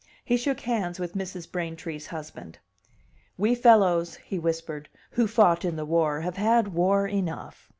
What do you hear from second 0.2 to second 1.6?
He shook hands with Mrs.